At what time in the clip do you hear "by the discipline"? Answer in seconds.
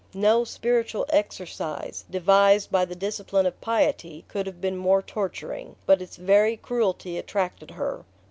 2.71-3.45